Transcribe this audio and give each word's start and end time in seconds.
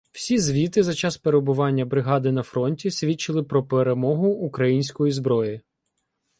Всі 0.11 0.39
звіти 0.39 0.83
за 0.83 0.93
час 0.93 1.17
перебування 1.17 1.85
бригади 1.85 2.31
на 2.31 2.43
фронті 2.43 2.91
свідчили 2.91 3.43
про 3.43 3.63
перемогу 3.63 4.27
української 4.29 5.11
зброї. 5.11 5.61